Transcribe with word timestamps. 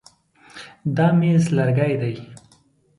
دا 0.95 1.07
مېز 1.17 1.43
لرګی 1.57 1.93
دی. 2.01 2.15